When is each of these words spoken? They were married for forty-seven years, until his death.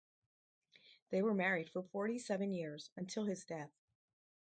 They 1.11 1.21
were 1.21 1.35
married 1.35 1.69
for 1.69 1.83
forty-seven 1.83 2.53
years, 2.53 2.89
until 2.97 3.25
his 3.25 3.45
death. 3.45 3.69